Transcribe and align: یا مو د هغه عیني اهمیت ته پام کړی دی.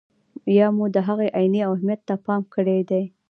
یا 0.57 0.67
مو 0.75 0.85
د 0.95 0.97
هغه 1.07 1.25
عیني 1.37 1.61
اهمیت 1.71 2.01
ته 2.07 2.15
پام 2.25 2.41
کړی 2.53 2.79
دی. 2.89 3.03